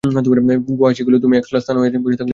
[0.29, 0.41] গোরা
[0.89, 2.29] হাসিয়া কহিল, তুমি একলা স্থাণু হয়ে বসে থাকলেই বা মুক্তি কোথায়?